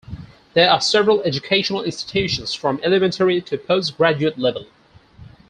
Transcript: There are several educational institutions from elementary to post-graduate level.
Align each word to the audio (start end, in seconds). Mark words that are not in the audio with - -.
There 0.55 0.67
are 0.67 0.81
several 0.81 1.21
educational 1.21 1.83
institutions 1.83 2.55
from 2.55 2.79
elementary 2.83 3.39
to 3.41 3.55
post-graduate 3.55 4.39
level. 4.39 4.65